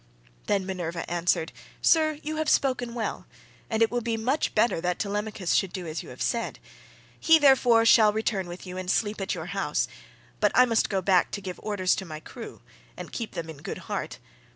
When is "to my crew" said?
11.97-12.63